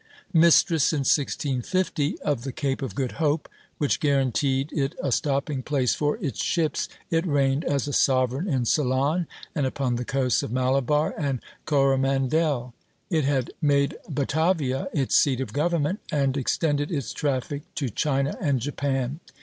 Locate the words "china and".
17.91-18.59